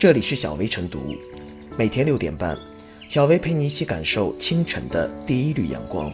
[0.00, 0.98] 这里是小薇晨读，
[1.76, 2.58] 每天六点半，
[3.10, 6.10] 小薇陪你一起感受清晨的第一缕阳光。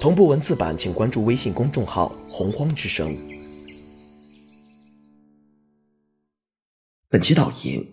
[0.00, 3.18] 同步文字版，请关注微信公众号“洪荒之声”。
[7.10, 7.84] 本期导言：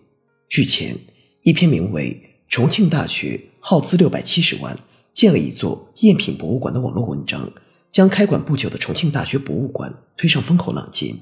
[0.48, 0.96] 日前，
[1.42, 2.12] 一篇名为
[2.54, 4.78] 《重庆大学耗资六百七十万
[5.12, 7.52] 建了一座赝品博物馆》的网络文章，
[7.90, 11.18] 将开馆不久的重庆大学博物馆推上风口浪尖。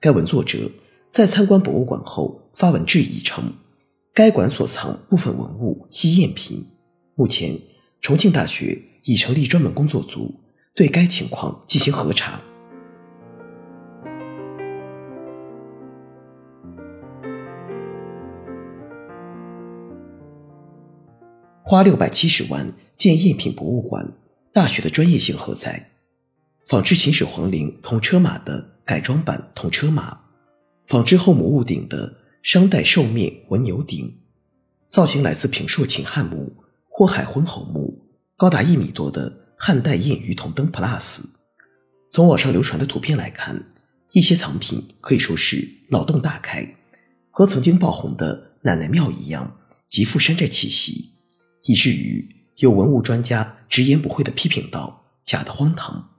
[0.00, 0.68] 该文作者。
[1.14, 3.52] 在参观博物馆后，发文质疑称，
[4.12, 6.66] 该馆所藏部分文物系赝品。
[7.14, 7.56] 目前，
[8.00, 10.34] 重庆大学已成立专门工作组，
[10.74, 12.40] 对该情况进行核查。
[21.62, 24.14] 花六百七十万建赝品博物馆，
[24.52, 25.92] 大学的专业性何在？
[26.66, 30.23] 仿制秦始皇陵铜车马的改装版铜车马。
[30.94, 34.16] 仿制后母戊鼎的商代兽面纹牛鼎，
[34.86, 36.54] 造型来自平朔秦汉墓
[36.88, 41.22] 或海昏侯墓，高达一米多的汉代印鱼铜灯 Plus。
[42.08, 43.60] 从网上流传的图片来看，
[44.12, 46.76] 一些藏品可以说是脑洞大开，
[47.32, 49.56] 和曾经爆红的奶奶庙一样，
[49.88, 51.10] 极富山寨气息，
[51.64, 52.24] 以至于
[52.58, 56.10] 有文物专家直言不讳地批评道：“假的荒唐。”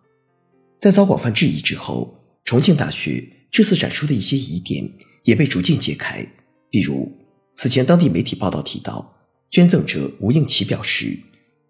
[0.78, 3.32] 在遭广泛质疑之后，重庆大学。
[3.56, 4.86] 这次展出的一些疑点
[5.24, 6.28] 也被逐渐揭开，
[6.70, 7.10] 比如
[7.54, 9.16] 此前当地媒体报道提到，
[9.50, 11.18] 捐赠者吴应奇表示，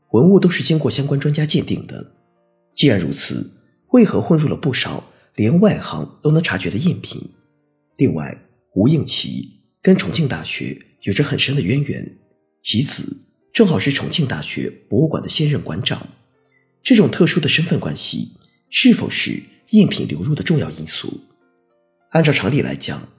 [0.09, 2.13] 文物都是经过相关专家鉴定的。
[2.73, 3.52] 既然如此，
[3.91, 7.22] 为何混入了不少连外行都能察觉的赝品？
[7.97, 8.36] 另外，
[8.73, 12.17] 吴应奇跟重庆大学有着很深的渊源，
[12.63, 13.16] 其子
[13.53, 16.09] 正好是重庆大学博物馆的现任馆长，
[16.81, 18.31] 这种特殊的身份关系
[18.72, 21.22] 是否是赝品流入的重要因素？
[22.16, 23.09] 按照常理来讲，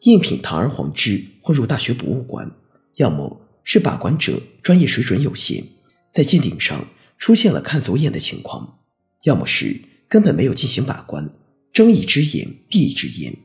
[0.00, 2.50] 赝品堂而皇之混入大学博物馆，
[2.94, 5.62] 要么是把关者专业水准有限，
[6.10, 8.78] 在鉴定上出现了看走眼的情况；
[9.24, 11.28] 要么是根本没有进行把关，
[11.70, 13.36] 睁一只眼闭一只眼。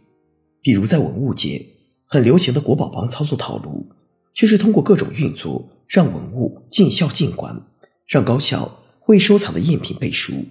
[0.62, 1.66] 比如在文物界
[2.06, 3.92] 很流行的国宝帮操作套路，
[4.34, 7.62] 就是通过各种运作让文物尽孝尽管，
[8.08, 10.46] 让高校为收藏的赝品背书。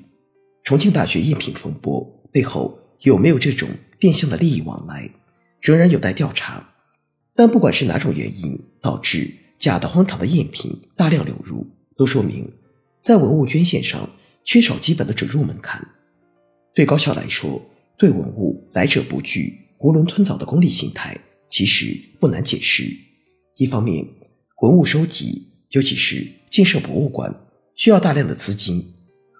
[0.64, 3.66] 重庆大学赝品风波背后有没有这种？
[4.00, 5.08] 变相的利益往来
[5.60, 6.70] 仍然有待调查，
[7.36, 11.66] 但不管是哪种原因导致假的荒唐的赝品大量流入，
[11.98, 12.50] 都说明
[12.98, 14.08] 在文物捐献上
[14.42, 15.86] 缺少基本的准入门槛。
[16.74, 17.60] 对高校来说，
[17.98, 21.14] 对文物来者不拒、囫囵吞枣的功利心态
[21.50, 22.84] 其实不难解释。
[23.56, 24.08] 一方面，
[24.62, 27.34] 文物收集，尤其是建设博物馆，
[27.74, 28.80] 需要大量的资金；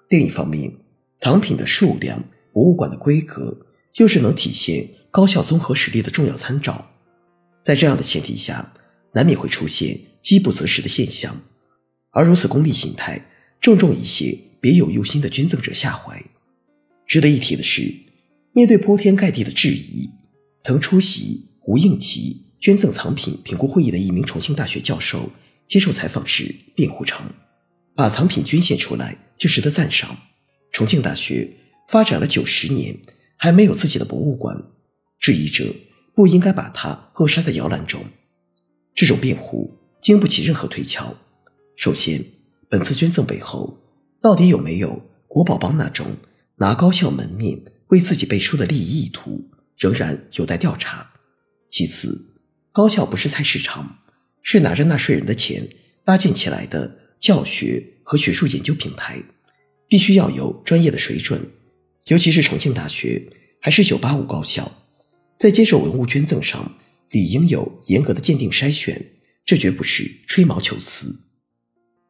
[0.09, 0.71] 另一方面，
[1.17, 2.23] 藏品的数量、
[2.53, 3.57] 博物馆的规格。
[3.93, 6.91] 就是能体现高校综合实力的重要参照，
[7.61, 8.73] 在这样的前提下，
[9.13, 11.41] 难免会出现饥不择食的现象，
[12.11, 13.21] 而如此功利心态，
[13.59, 16.23] 正中一些别有用心的捐赠者下怀。
[17.05, 17.93] 值得一提的是，
[18.53, 20.09] 面对铺天盖地的质疑，
[20.59, 25.29] 曾出席吴应奇捐赠藏品评估会议的一名重庆大学教授
[25.67, 27.25] 接受采访时辩护称
[27.95, 30.15] ：“把藏品捐献出来就值得赞赏。
[30.71, 31.51] 重庆大学
[31.89, 32.97] 发展了九十年。”
[33.43, 34.55] 还没有自己的博物馆，
[35.19, 35.65] 质疑者
[36.13, 37.99] 不应该把它扼杀在摇篮中。
[38.93, 41.17] 这种辩护经不起任何推敲。
[41.75, 42.23] 首先，
[42.69, 43.79] 本次捐赠背后
[44.21, 46.15] 到底有没有国宝帮那种
[46.57, 51.09] 拿高校门面为自己背书的利益意图，仍然有待调查。
[51.67, 52.35] 其次，
[52.71, 53.97] 高校不是菜市场，
[54.43, 55.67] 是拿着纳税人的钱
[56.05, 59.19] 搭建起来的教学和学术研究平台，
[59.87, 61.41] 必须要有专业的水准。
[62.07, 63.29] 尤其是重庆大学
[63.59, 64.71] 还是985高校，
[65.37, 66.75] 在接受文物捐赠上
[67.11, 69.13] 理应有严格的鉴定筛选，
[69.45, 71.15] 这绝不是吹毛求疵。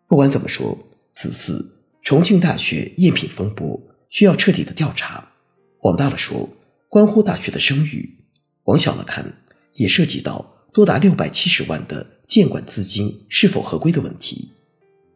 [0.08, 0.78] 不管怎么说，
[1.12, 5.34] 此次重庆大学赝品风波需要彻底的调查。
[5.82, 6.50] 往大了说，
[6.88, 8.18] 关乎大学的声誉；
[8.64, 9.44] 往小了看，
[9.74, 14.52] 也涉及到多达六百七十万的建馆资金是否合规的问题。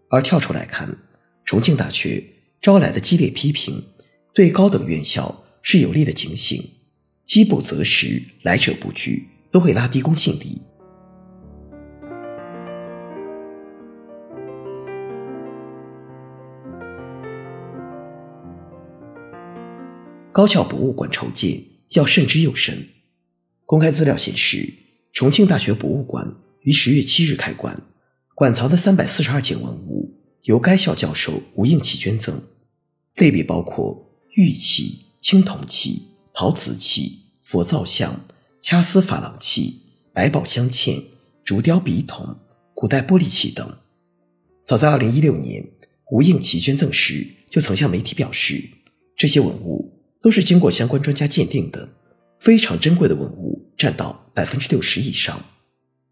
[0.10, 0.98] 而跳出来看，
[1.46, 2.24] 重庆大学
[2.62, 3.84] 招来的激烈批评。
[4.36, 6.62] 对高等院校是有利的警醒，
[7.26, 10.62] 饥不择食，来者不拒，都会拉低公信力。
[20.34, 22.90] 高校博物馆筹建要慎之又慎。
[23.66, 24.68] 公开资料显示，
[25.14, 26.30] 重庆大学博物馆
[26.64, 27.82] 于十月七日开馆，
[28.36, 32.44] 馆藏的三百四十二件文物由该校教授吴应奇捐赠，
[33.16, 34.05] 类别包括。
[34.36, 38.20] 玉器、青铜器、陶瓷器、佛造像、
[38.62, 39.80] 掐丝珐琅器、
[40.12, 41.02] 百宝镶嵌、
[41.46, 42.38] 竹雕笔筒、
[42.74, 43.78] 古代玻璃器等。
[44.66, 45.66] 早在2016年，
[46.12, 48.62] 吴应奇捐赠时就曾向媒体表示，
[49.16, 49.90] 这些文物
[50.22, 51.88] 都是经过相关专家鉴定的，
[52.38, 55.46] 非常珍贵的文物占到百分之六十以上。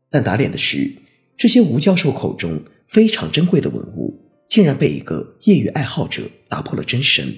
[0.10, 0.96] 但打脸的是，
[1.36, 4.18] 这些吴教授口中非常珍贵的文物，
[4.50, 7.36] 竟然被一个业余爱好者打破了真身，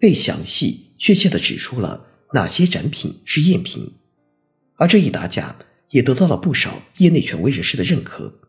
[0.00, 3.92] 被详细确切地指出了哪些展品是赝品，
[4.76, 5.54] 而这一打假
[5.90, 8.40] 也得到了不少业内权威人士的认可。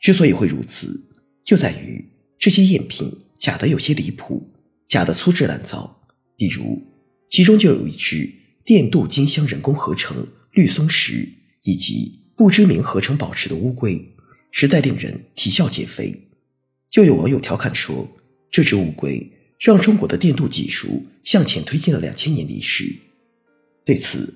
[0.00, 1.08] 之所以会如此，
[1.44, 2.04] 就在于
[2.38, 4.50] 这些赝品假的有些离谱，
[4.88, 6.02] 假的粗制滥造。
[6.36, 6.82] 比如，
[7.30, 8.30] 其中就有一只
[8.64, 11.26] 电镀金镶人工合成绿松石，
[11.62, 14.14] 以及不知名合成宝石的乌龟，
[14.50, 16.28] 实在令人啼笑皆非。
[16.90, 18.08] 就有网友调侃说
[18.50, 22.94] ：“这只乌龟让中国的电镀技术向前推进了两千年历史。”
[23.84, 24.34] 对此，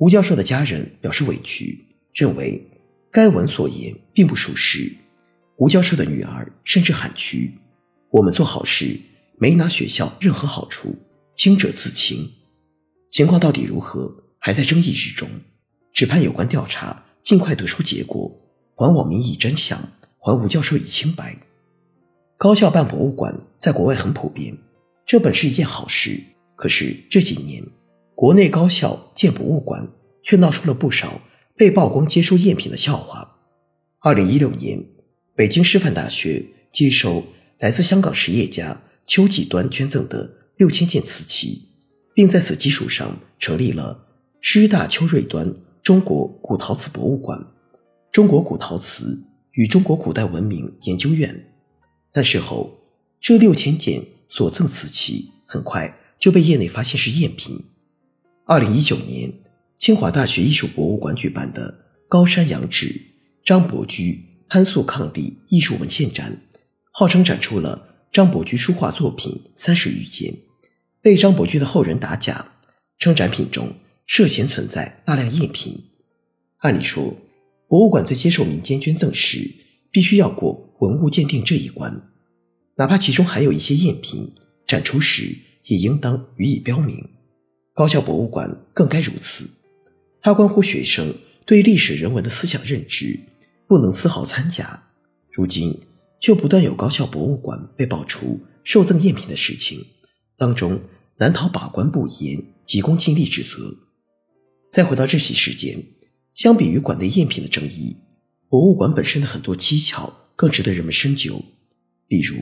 [0.00, 1.84] 吴教授的家人表示委屈，
[2.14, 2.60] 认为
[3.10, 4.92] 该文所言并不属实。
[5.56, 7.52] 吴教授的女儿甚至喊屈
[8.10, 8.98] ：“我们做好事，
[9.38, 10.96] 没拿学校任何好处，
[11.36, 12.30] 清者自清。”
[13.10, 15.28] 情况到底如何，还在争议之中，
[15.92, 18.38] 只盼有关调查尽快得出结果，
[18.74, 19.80] 还网民以真相，
[20.18, 21.36] 还吴教授以清白。
[22.38, 24.56] 高校办博物馆在国外很普遍，
[25.04, 26.22] 这本是一件好事。
[26.54, 27.60] 可是这几年，
[28.14, 29.88] 国内高校建博物馆
[30.22, 31.20] 却闹出了不少
[31.56, 33.38] 被曝光接收赝品的笑话。
[33.98, 34.80] 二零一六年，
[35.34, 37.24] 北京师范大学接收
[37.58, 41.64] 来自香港实业家邱继端捐赠的六千件瓷器。
[42.14, 44.06] 并在此基础上成立了
[44.40, 47.40] 师大邱瑞端中国古陶瓷博物馆、
[48.10, 51.44] 中国古陶瓷与中国古代文明研究院。
[52.12, 52.78] 但事后，
[53.20, 57.64] 这六千件所赠瓷器很快就被业内发现是赝品。
[58.44, 59.32] 二零一九年，
[59.76, 63.00] 清华大学艺术博物馆举办的“高山仰止
[63.44, 66.42] 张伯驹潘素伉俪艺术文献展”，
[66.90, 70.34] 号称展出了张伯驹书画作品三十余件。
[71.00, 72.54] 被张伯驹的后人打假，
[72.98, 73.72] 称展品中
[74.06, 75.84] 涉嫌存在大量赝品。
[76.58, 77.14] 按理说，
[77.68, 79.48] 博物馆在接受民间捐赠时，
[79.90, 82.08] 必须要过文物鉴定这一关，
[82.76, 84.32] 哪怕其中含有一些赝品，
[84.66, 87.08] 展出时也应当予以标明。
[87.74, 89.48] 高校博物馆更该如此，
[90.20, 91.14] 它关乎学生
[91.46, 93.18] 对历史人文的思想认知，
[93.66, 94.84] 不能丝毫掺假。
[95.30, 95.78] 如今，
[96.20, 99.84] 就不断有高校博物馆被爆出受赠赝品的事情。
[100.36, 100.80] 当中
[101.16, 103.74] 难逃把关不严、急功近利之责。
[104.70, 105.84] 再回到这起事件，
[106.34, 107.96] 相比于馆内赝品的争议，
[108.48, 111.42] 博物馆本身的很多蹊跷更值得人们深究。
[112.06, 112.36] 比如，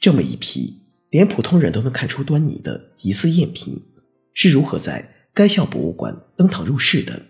[0.00, 0.80] 这么一批
[1.10, 3.78] 连普通人都能看出端倪的疑似赝品，
[4.32, 7.26] 是如何在该校博物馆登堂入室的？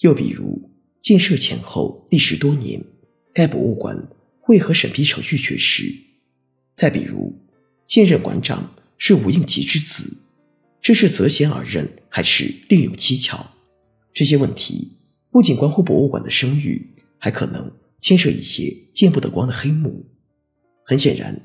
[0.00, 0.70] 又比如，
[1.02, 2.82] 建设前后历时多年，
[3.34, 4.08] 该博物馆
[4.48, 5.84] 为何审批程序缺失？
[6.74, 7.38] 再比如，
[7.84, 8.74] 现任馆长。
[8.96, 10.16] 是吴应奇之子，
[10.80, 13.44] 这是择贤而任，还是另有蹊跷？
[14.14, 14.96] 这些问题
[15.30, 17.70] 不仅关乎博物馆的声誉，还可能
[18.04, 20.04] 牵涉一些见不得光的黑幕。
[20.84, 21.40] 很显然，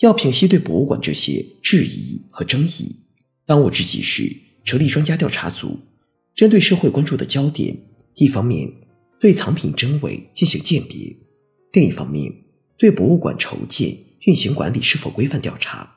[0.00, 2.96] 要平息对博物馆这些质疑和争议，
[3.46, 5.78] 当务之急是成立专家调查组，
[6.34, 7.76] 针对社会关注的焦点，
[8.16, 8.68] 一方面
[9.20, 11.16] 对藏品真伪进行鉴别，
[11.74, 12.32] 另一方面
[12.76, 13.96] 对博物馆筹建、
[14.26, 15.96] 运行管理是否规范调查。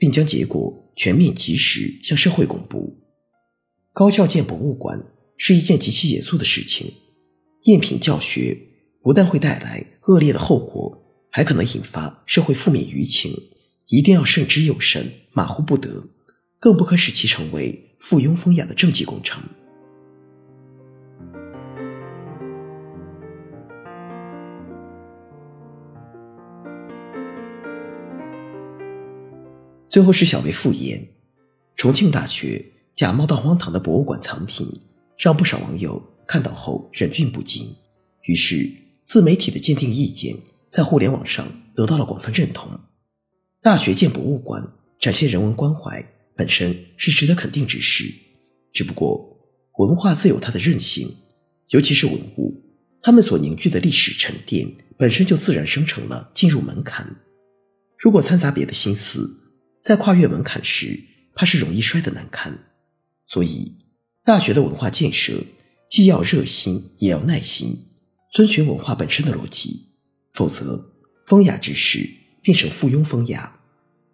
[0.00, 2.96] 并将结果全面及时向社会公布。
[3.92, 5.04] 高校建博物馆
[5.36, 6.92] 是一件极其严肃的事情，
[7.64, 8.56] 赝品教学
[9.08, 13.32] 不但会带来恶劣的后果，还可能引发社会负面舆情，
[13.86, 16.04] 一定要慎之又慎，马虎不得，
[16.60, 19.42] 更不可使其成为附庸风雅的政绩工程。
[29.88, 31.08] 最后是小为复言，
[31.76, 32.62] 重庆大学
[32.94, 34.70] 假冒到荒唐的博物馆藏品，
[35.16, 37.74] 让不少网友看到后忍俊不禁。
[38.24, 38.70] 于是，
[39.08, 40.36] 自媒体的鉴定意见
[40.68, 42.78] 在互联网上得到了广泛认同。
[43.62, 44.62] 大学建博物馆
[45.00, 46.04] 展现人文关怀，
[46.36, 48.04] 本身是值得肯定之事。
[48.70, 49.34] 只不过，
[49.78, 51.10] 文化自有它的韧性，
[51.70, 52.62] 尤其是文物，
[53.00, 57.16] 它们所凝聚的历史沉淀，本身就自然生成了进入门槛。
[57.98, 59.26] 如果掺杂别的心思，
[59.82, 61.02] 在跨越门槛时，
[61.34, 62.58] 怕是容易摔得难堪。
[63.24, 63.74] 所以，
[64.22, 65.42] 大学的文化建设
[65.88, 67.86] 既要热心，也要耐心，
[68.30, 69.86] 遵循文化本身的逻辑。
[70.32, 70.92] 否则，
[71.26, 72.08] 风雅之事
[72.42, 73.60] 变成附庸风雅，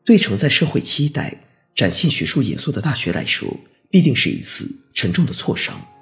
[0.05, 1.45] 对承载社会期待、
[1.75, 5.94] 展现学术严肃的大学来说，必定是一次沉重的挫伤。